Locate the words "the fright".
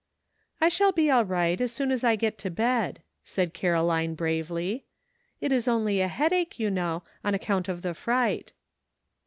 7.83-8.51